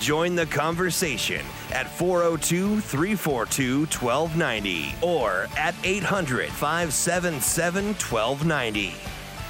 [0.00, 8.94] Join the conversation at 402 342 1290 or at 800 577 1290.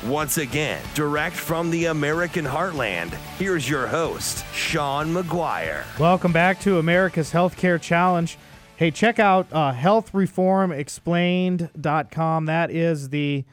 [0.06, 3.08] Once again, direct from the American heartland,
[3.38, 5.84] here's your host, Sean Maguire.
[5.98, 8.36] Welcome back to America's Healthcare Challenge.
[8.76, 12.46] Hey, check out uh, healthreformexplained.com.
[12.46, 13.44] That is the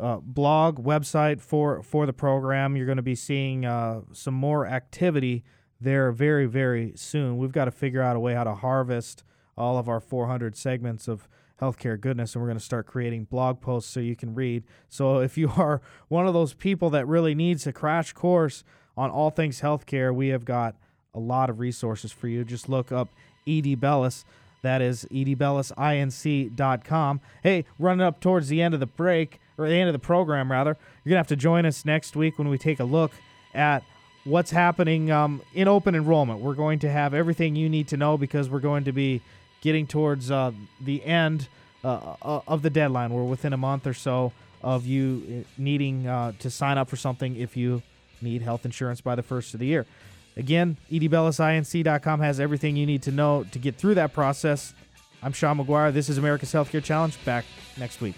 [0.00, 2.74] uh, blog website for, for the program.
[2.74, 5.44] You're going to be seeing uh, some more activity
[5.80, 7.38] there very, very soon.
[7.38, 9.24] We've got to figure out a way how to harvest
[9.56, 11.28] all of our 400 segments of
[11.60, 14.64] healthcare goodness, and we're going to start creating blog posts so you can read.
[14.88, 18.62] So if you are one of those people that really needs a crash course
[18.96, 20.76] on all things healthcare, we have got
[21.14, 22.44] a lot of resources for you.
[22.44, 23.08] Just look up
[23.46, 24.24] Edie Bellis.
[24.62, 27.20] That is edbellisinc.com.
[27.42, 30.50] Hey, running up towards the end of the break, or the end of the program,
[30.50, 33.12] rather, you're going to have to join us next week when we take a look
[33.54, 33.82] at
[34.28, 36.40] what's happening um, in open enrollment.
[36.40, 39.22] We're going to have everything you need to know because we're going to be
[39.60, 41.48] getting towards uh, the end
[41.82, 43.12] uh, uh of the deadline.
[43.12, 46.96] We're within a month or so of you uh, needing uh, to sign up for
[46.96, 47.82] something if you
[48.20, 49.86] need health insurance by the first of the year.
[50.36, 54.74] Again, edbellisinc.com has everything you need to know to get through that process.
[55.22, 55.90] I'm Sean Maguire.
[55.90, 57.16] This is America's Healthcare Challenge.
[57.24, 57.44] Back
[57.76, 58.14] next week.